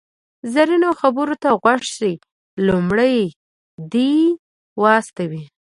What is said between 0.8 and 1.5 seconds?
خبرو ته